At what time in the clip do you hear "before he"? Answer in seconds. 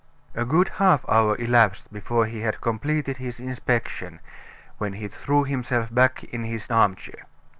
1.93-2.39